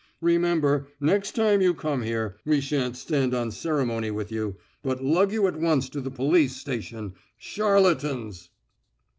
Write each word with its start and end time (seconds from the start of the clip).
Remember, 0.21 0.87
next 0.99 1.35
time 1.35 1.61
you 1.61 1.75
come 1.75 2.01
here, 2.01 2.39
we 2.43 2.59
shan't 2.59 2.97
stand 2.97 3.35
on 3.35 3.51
ceremony 3.51 4.09
with 4.09 4.31
you, 4.31 4.57
but 4.81 5.03
lug 5.03 5.31
you 5.31 5.45
at 5.45 5.59
once 5.59 5.89
to 5.89 6.01
the 6.01 6.09
police 6.09 6.55
station. 6.55 7.13
Charlatans!" 7.37 8.49